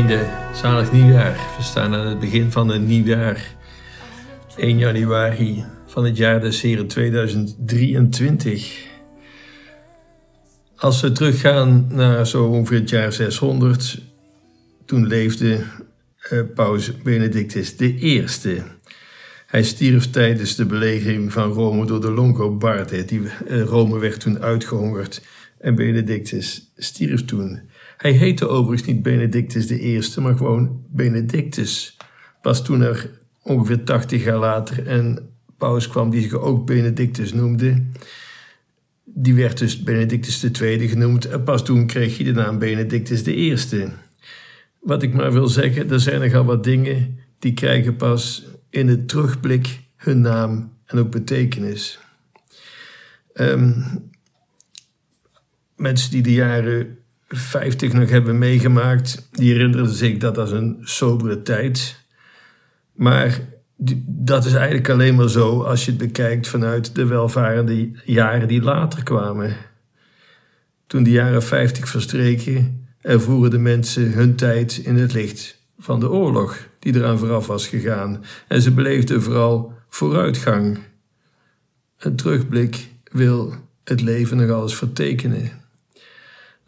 [0.00, 1.54] Vrienden, zalig nieuwjaar.
[1.56, 3.56] We staan aan het begin van een nieuwjaar.
[4.56, 8.86] 1 januari van het jaar des Heren 2023.
[10.76, 14.02] Als we teruggaan naar zo ongeveer het jaar 600,
[14.86, 15.64] toen leefde
[16.32, 18.24] uh, paus Benedictus I.
[19.46, 23.06] Hij stierf tijdens de belegering van Rome door de Longobarden.
[23.12, 23.30] Uh,
[23.62, 25.22] Rome werd toen uitgehongerd
[25.58, 27.68] en Benedictus stierf toen.
[28.00, 31.96] Hij heette overigens niet Benedictus I, maar gewoon Benedictus.
[32.42, 33.10] Pas toen er
[33.42, 35.18] ongeveer 80 jaar later een
[35.58, 37.84] paus kwam die zich ook Benedictus noemde.
[39.04, 43.56] Die werd dus Benedictus II genoemd en pas toen kreeg hij de naam Benedictus I.
[44.80, 49.08] Wat ik maar wil zeggen, er zijn nogal wat dingen die krijgen pas in het
[49.08, 51.98] terugblik hun naam en ook betekenis.
[53.34, 53.84] Um,
[55.76, 56.98] mensen die de jaren
[57.36, 62.04] 50 nog hebben meegemaakt, die herinneren zich dat als een sobere tijd.
[62.92, 63.40] Maar
[64.06, 68.62] dat is eigenlijk alleen maar zo als je het bekijkt vanuit de welvarende jaren die
[68.62, 69.56] later kwamen.
[70.86, 76.10] Toen de jaren 50 verstreken, ervoeren de mensen hun tijd in het licht van de
[76.10, 78.24] oorlog die eraan vooraf was gegaan.
[78.48, 80.78] En ze beleefden vooral vooruitgang.
[81.98, 85.59] Een terugblik wil het leven nog alles vertekenen.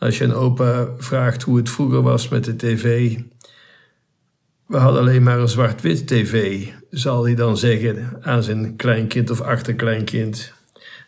[0.02, 3.16] Als je een opa vraagt hoe het vroeger was met de tv.
[4.66, 9.40] We hadden alleen maar een zwart-wit tv, zal hij dan zeggen aan zijn kleinkind of
[9.40, 10.52] achterkleinkind.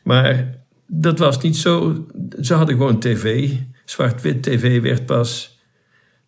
[0.02, 0.54] Maar
[0.86, 2.06] dat was niet zo.
[2.40, 3.50] Ze hadden gewoon tv.
[3.84, 5.60] Zwart-wit tv werd pas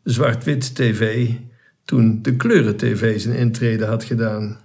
[0.02, 1.30] zwart-wit tv
[1.84, 4.60] toen de kleuren-tv zijn intrede had gedaan.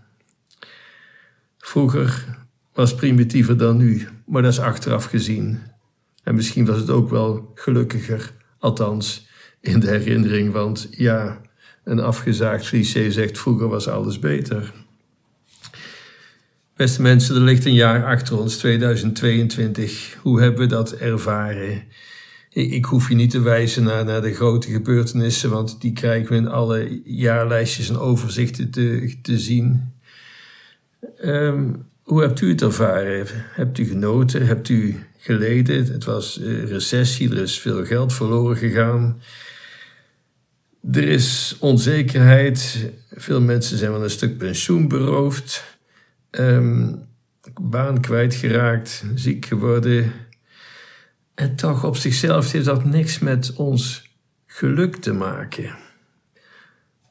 [1.58, 2.26] Vroeger
[2.74, 5.71] was primitiever dan nu, maar dat is achteraf gezien.
[6.24, 9.28] En misschien was het ook wel gelukkiger, althans
[9.62, 11.42] in de herinnering, want ja,
[11.84, 14.74] een afgezaagd cliché zegt vroeger was alles beter.
[16.76, 20.18] Beste mensen, er ligt een jaar achter ons, 2022.
[20.22, 21.84] Hoe hebben we dat ervaren?
[22.50, 26.36] Ik, hoef je niet te wijzen naar, naar de grote gebeurtenissen, want die krijgen we
[26.36, 29.94] in alle jaarlijstjes en overzichten te, te zien.
[31.24, 33.26] Um, hoe hebt u het ervaren?
[33.32, 34.46] Hebt u genoten?
[34.46, 35.86] Hebt u geleden?
[35.86, 39.22] Het was uh, recessie, er is veel geld verloren gegaan.
[40.92, 42.90] Er is onzekerheid.
[43.12, 45.64] Veel mensen zijn van een stuk pensioen beroofd.
[46.32, 47.08] Um,
[47.62, 50.12] baan kwijtgeraakt, ziek geworden.
[51.36, 54.10] En toch op zichzelf heeft dat niks met ons
[54.46, 55.76] geluk te maken.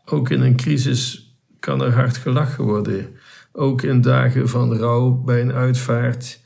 [0.05, 3.19] Ook in een crisis kan er hard gelachen worden
[3.53, 6.41] ook in dagen van rouw bij een uitvaart.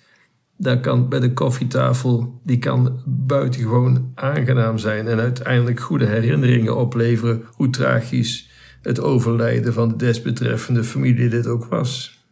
[0.56, 7.44] Daar kan bij de koffietafel, die kan buitengewoon aangenaam zijn en uiteindelijk goede herinneringen opleveren
[7.53, 8.50] hoe tragisch
[8.82, 12.22] het overlijden van de desbetreffende familie dit ook was.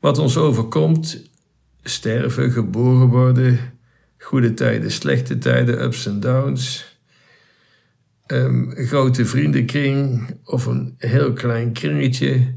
[0.00, 1.30] Wat ons overkomt,
[1.82, 3.58] sterven, geboren worden,
[4.18, 6.96] goede tijden, slechte tijden, ups en downs,
[8.26, 12.54] um, grote vriendenkring of een heel klein kringetje,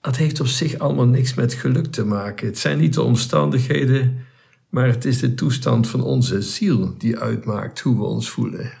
[0.00, 2.46] dat heeft op zich allemaal niks met geluk te maken.
[2.46, 4.26] Het zijn niet de omstandigheden,
[4.68, 8.72] maar het is de toestand van onze ziel die uitmaakt hoe we ons voelen.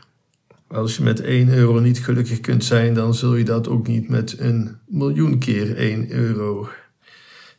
[0.66, 4.08] Als je met 1 euro niet gelukkig kunt zijn, dan zul je dat ook niet
[4.08, 6.68] met een miljoen keer 1 euro.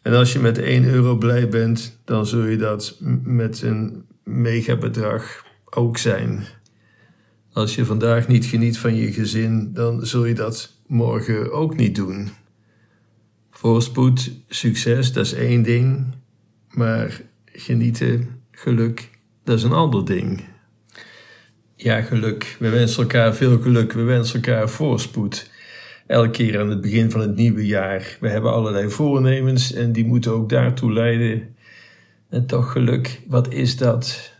[0.01, 5.45] En als je met 1 euro blij bent, dan zul je dat met een megabedrag
[5.69, 6.45] ook zijn.
[7.53, 11.95] Als je vandaag niet geniet van je gezin, dan zul je dat morgen ook niet
[11.95, 12.29] doen.
[13.59, 16.05] Voorspoed, succes, dat is één ding.
[16.69, 19.09] Maar genieten, geluk,
[19.43, 20.43] dat is een ander ding.
[21.75, 22.55] Ja, geluk.
[22.59, 23.93] We wensen elkaar veel geluk.
[23.93, 25.51] We wensen elkaar voorspoed.
[26.07, 28.17] Elke keer aan het begin van het nieuwe jaar.
[28.19, 31.55] We hebben allerlei voornemens en die moeten ook daartoe leiden.
[32.29, 34.33] En toch geluk, wat is dat?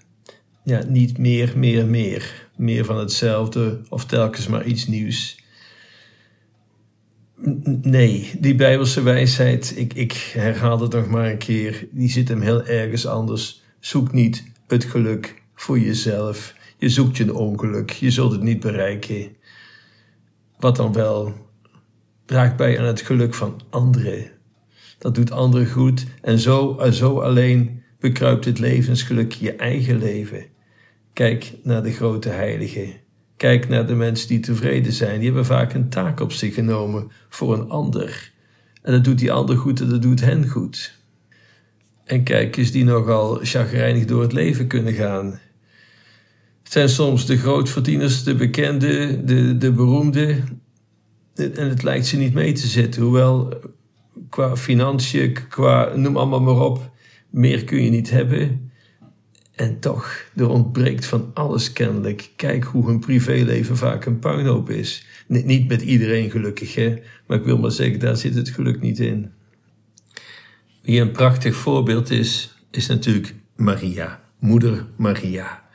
[0.63, 2.50] Ja, niet meer, meer, meer.
[2.56, 5.39] Meer van hetzelfde of telkens maar iets nieuws.
[7.81, 12.41] Nee, die Bijbelse wijsheid, ik, ik herhaal het nog maar een keer, die zit hem
[12.41, 13.63] heel ergens anders.
[13.80, 16.56] Zoek niet het geluk voor jezelf.
[16.77, 19.36] Je zoekt je ongeluk, je zult het niet bereiken.
[20.59, 21.33] Wat dan wel?
[22.25, 24.31] Draag bij aan het geluk van anderen.
[24.97, 30.45] Dat doet anderen goed en zo, zo alleen bekruipt het levensgeluk je eigen leven.
[31.13, 32.94] Kijk naar de grote heilige.
[33.39, 35.15] Kijk naar de mensen die tevreden zijn.
[35.15, 38.31] Die hebben vaak een taak op zich genomen voor een ander.
[38.81, 40.97] En dat doet die ander goed en dat doet hen goed.
[42.06, 45.25] En kijk eens die nogal chagrijnig door het leven kunnen gaan.
[46.63, 50.39] Het zijn soms de grootverdieners, de bekende, de, de beroemde.
[51.36, 53.01] En het lijkt ze niet mee te zitten.
[53.01, 53.53] Hoewel
[54.30, 56.91] qua financiën, qua noem allemaal maar op,
[57.30, 58.69] meer kun je niet hebben.
[59.59, 62.29] En toch, er ontbreekt van alles kennelijk.
[62.35, 65.06] Kijk hoe hun privéleven vaak een puinhoop is.
[65.27, 66.95] Niet met iedereen gelukkig, hè?
[67.27, 69.31] maar ik wil maar zeggen, daar zit het geluk niet in.
[70.81, 75.69] Wie een prachtig voorbeeld is, is natuurlijk Maria, moeder Maria.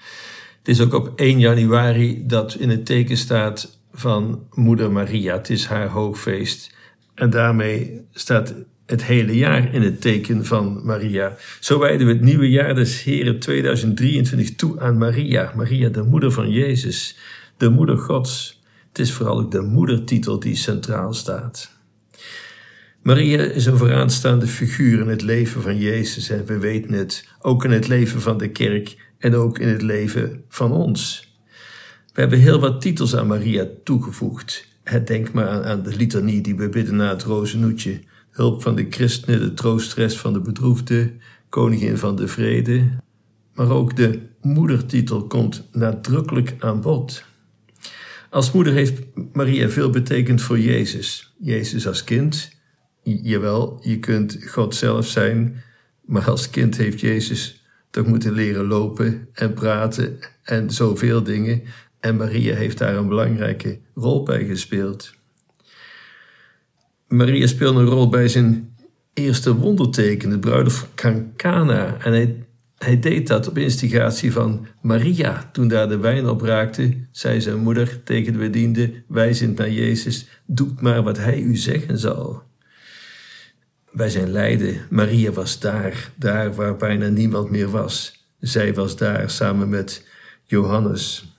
[0.59, 5.35] Het is ook op 1 januari dat in het teken staat van moeder Maria.
[5.35, 6.77] Het is haar hoogfeest.
[7.15, 8.55] En daarmee staat
[8.87, 11.37] het hele jaar in het teken van Maria.
[11.61, 15.53] Zo wijden we het nieuwe jaar des Heren 2023 toe aan Maria.
[15.57, 17.19] Maria, de moeder van Jezus,
[17.57, 18.63] de moeder Gods.
[18.89, 21.73] Het is vooral ook de moedertitel die centraal staat.
[23.03, 27.65] Maria is een vooraanstaande figuur in het leven van Jezus en we weten het ook
[27.65, 31.33] in het leven van de kerk en ook in het leven van ons.
[32.13, 34.67] We hebben heel wat titels aan Maria toegevoegd.
[35.05, 38.01] Denk maar aan de litanie die we bidden na het rozenoetje.
[38.35, 41.13] Hulp van de christenen, de troostrest van de bedroefde,
[41.49, 42.91] koningin van de vrede.
[43.55, 47.25] Maar ook de moedertitel komt nadrukkelijk aan bod.
[48.31, 49.03] Als moeder heeft
[49.33, 51.35] Maria veel betekend voor Jezus.
[51.39, 52.51] Jezus als kind,
[53.03, 55.63] jawel, je kunt God zelf zijn,
[56.05, 61.63] maar als kind heeft Jezus toch moeten leren lopen en praten en zoveel dingen.
[62.01, 65.15] En Maria heeft daar een belangrijke rol bij gespeeld.
[67.15, 68.77] Maria speelde een rol bij zijn
[69.13, 71.97] eerste wonderteken, de bruiloft van Cana.
[72.01, 72.45] En hij,
[72.79, 75.49] hij deed dat op instigatie van Maria.
[75.53, 80.27] Toen daar de wijn op raakte, zei zijn moeder tegen de bediende, wijzend naar Jezus,
[80.47, 82.43] doet maar wat hij u zeggen zal.
[83.93, 88.25] Bij zijn lijden, Maria was daar, daar waar bijna niemand meer was.
[88.39, 90.07] Zij was daar samen met
[90.45, 91.33] Johannes.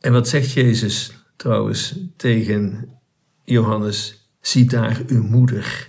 [0.00, 2.88] En wat zegt Jezus trouwens tegen
[3.46, 4.28] Johannes?
[4.40, 5.88] Zie daar uw moeder.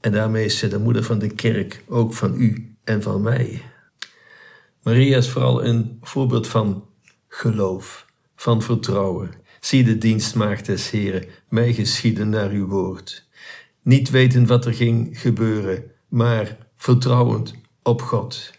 [0.00, 3.62] En daarmee is ze de moeder van de kerk, ook van u en van mij.
[4.82, 6.84] Maria is vooral een voorbeeld van
[7.28, 8.06] geloof,
[8.36, 9.30] van vertrouwen.
[9.60, 13.28] Zie de dienstmaagd des Heren, mij geschieden naar uw woord.
[13.82, 18.50] Niet weten wat er ging gebeuren, maar vertrouwend op God.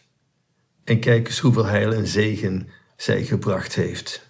[0.83, 2.67] En kijk eens hoeveel heil en zegen
[2.97, 4.27] zij gebracht heeft.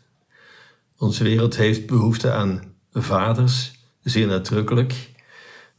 [0.98, 5.12] Onze wereld heeft behoefte aan vaders, zeer nadrukkelijk.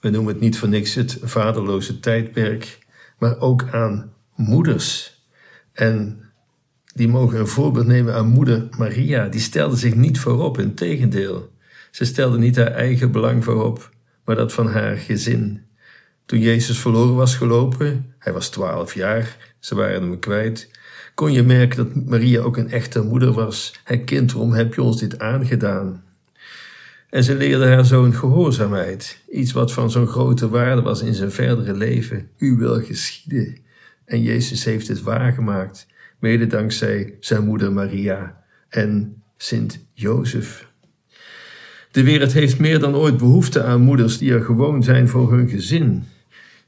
[0.01, 2.79] We noemen het niet voor niks het vaderloze tijdperk,
[3.19, 5.19] maar ook aan moeders.
[5.73, 6.25] En
[6.95, 9.29] die mogen een voorbeeld nemen aan moeder Maria.
[9.29, 11.53] Die stelde zich niet voorop, in tegendeel.
[11.91, 13.91] Ze stelde niet haar eigen belang voorop,
[14.25, 15.63] maar dat van haar gezin.
[16.27, 20.71] Toen Jezus verloren was gelopen, hij was twaalf jaar, ze waren hem kwijt,
[21.15, 23.81] kon je merken dat Maria ook een echte moeder was.
[23.85, 26.05] Hij kind, waarom heb je ons dit aangedaan?
[27.15, 31.31] En ze leerde haar zoon gehoorzaamheid, iets wat van zo'n grote waarde was in zijn
[31.31, 32.29] verdere leven.
[32.39, 33.57] U wil geschieden.
[34.05, 35.87] En Jezus heeft het waargemaakt,
[36.19, 40.69] mede dankzij zijn moeder Maria en Sint Jozef.
[41.91, 45.49] De wereld heeft meer dan ooit behoefte aan moeders die er gewoon zijn voor hun
[45.49, 46.05] gezin.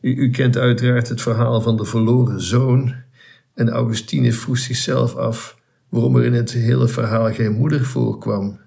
[0.00, 2.94] U, kent uiteraard het verhaal van de verloren zoon.
[3.54, 8.64] En Augustine vroeg zichzelf af waarom er in het hele verhaal geen moeder voorkwam.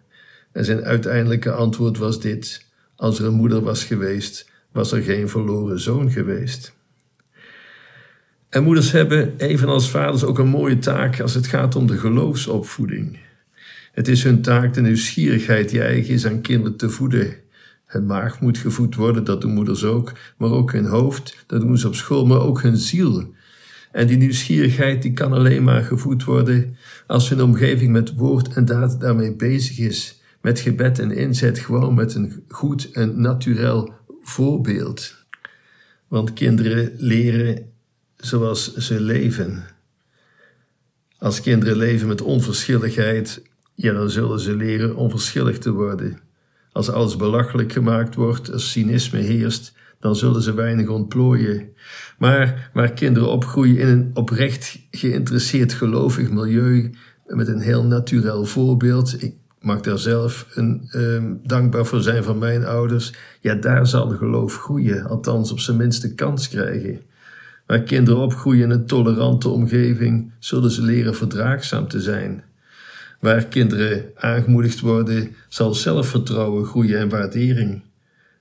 [0.60, 5.30] En zijn uiteindelijke antwoord was dit: Als er een moeder was geweest, was er geen
[5.30, 6.74] verloren zoon geweest.
[8.50, 13.20] En moeders hebben, evenals vaders, ook een mooie taak als het gaat om de geloofsopvoeding.
[13.92, 17.36] Het is hun taak de nieuwsgierigheid die eigen is aan kinderen te voeden.
[17.86, 21.78] Hun maag moet gevoed worden, dat doen moeders ook, maar ook hun hoofd, dat doen
[21.78, 23.34] ze op school, maar ook hun ziel.
[23.92, 28.66] En die nieuwsgierigheid die kan alleen maar gevoed worden als hun omgeving met woord en
[28.66, 30.19] daad daarmee bezig is.
[30.42, 35.16] Met gebed en inzet, gewoon met een goed en naturel voorbeeld.
[36.08, 37.66] Want kinderen leren
[38.16, 39.64] zoals ze leven.
[41.18, 43.42] Als kinderen leven met onverschilligheid,
[43.74, 46.20] ja, dan zullen ze leren onverschillig te worden.
[46.72, 51.74] Als alles belachelijk gemaakt wordt, als cynisme heerst, dan zullen ze weinig ontplooien.
[52.18, 56.94] Maar waar kinderen opgroeien in een oprecht geïnteresseerd gelovig milieu,
[57.26, 59.18] met een heel natuurlijk voorbeeld,
[59.62, 64.18] mag daar zelf een, um, dankbaar voor zijn van mijn ouders, ja, daar zal de
[64.18, 67.02] geloof groeien, althans op zijn minste kans krijgen.
[67.66, 72.44] Waar kinderen opgroeien in een tolerante omgeving, zullen ze leren verdraagzaam te zijn.
[73.20, 77.82] Waar kinderen aangemoedigd worden, zal zelfvertrouwen groeien en waardering.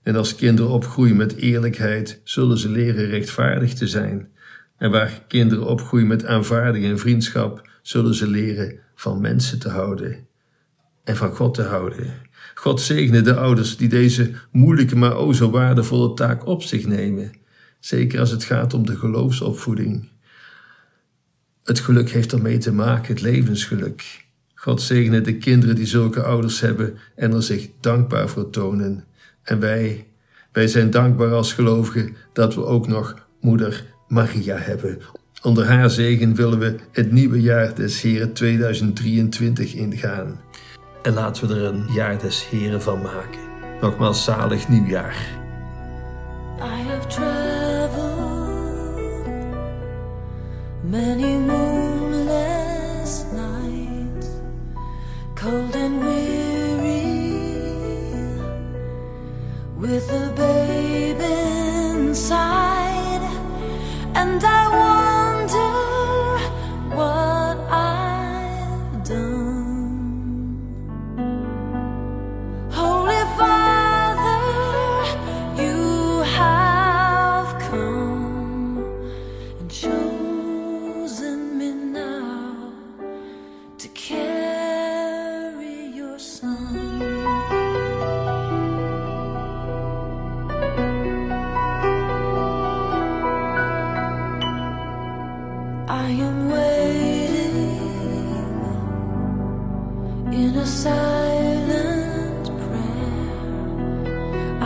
[0.02, 4.28] En als kinderen opgroeien met eerlijkheid, zullen ze leren rechtvaardig te zijn.
[4.76, 10.27] En waar kinderen opgroeien met aanvaarding en vriendschap, zullen ze leren van mensen te houden
[11.08, 12.14] en van God te houden.
[12.54, 17.32] God zegene de ouders die deze moeilijke maar o zo waardevolle taak op zich nemen,
[17.80, 20.08] zeker als het gaat om de geloofsopvoeding.
[21.64, 24.26] Het geluk heeft ermee te maken, het levensgeluk.
[24.54, 29.04] God zegene de kinderen die zulke ouders hebben en er zich dankbaar voor tonen.
[29.42, 30.06] En wij,
[30.52, 34.98] wij zijn dankbaar als gelovigen dat we ook nog moeder Maria hebben.
[35.42, 40.40] Onder haar zegen willen we het nieuwe jaar des Heren 2023 ingaan.
[41.02, 43.40] En laten we er een jaar des Heren van maken.
[43.80, 45.16] Nogmaals zalig nieuwjaar.
[46.60, 48.18] I have traveled
[50.82, 54.28] many moonless nights,
[55.34, 57.02] cold and weary,
[59.76, 60.32] with a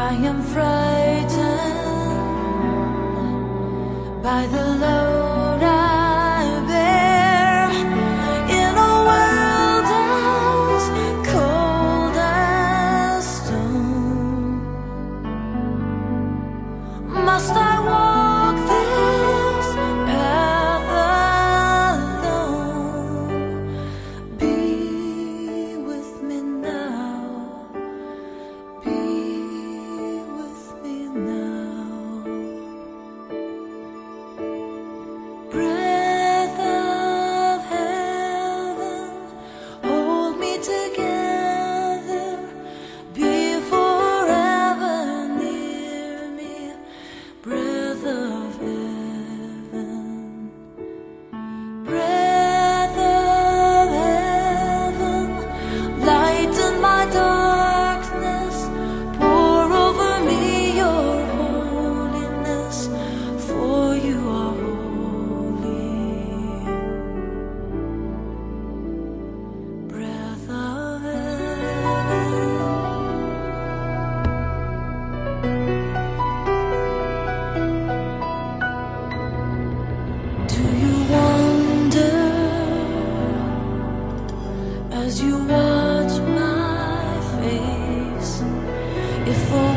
[0.05, 1.33] I am frightened
[4.21, 5.12] by the load